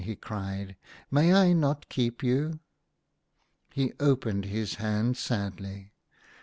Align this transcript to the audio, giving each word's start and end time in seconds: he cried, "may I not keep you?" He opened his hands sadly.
he 0.03 0.15
cried, 0.15 0.75
"may 1.11 1.31
I 1.31 1.53
not 1.53 1.87
keep 1.87 2.23
you?" 2.23 2.59
He 3.71 3.93
opened 3.99 4.45
his 4.45 4.73
hands 4.81 5.19
sadly. 5.19 5.93